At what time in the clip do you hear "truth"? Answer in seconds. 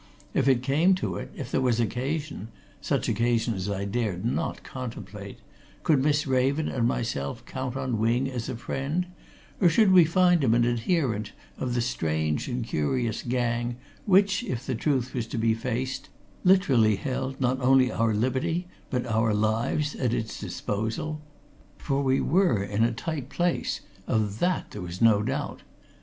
14.73-15.13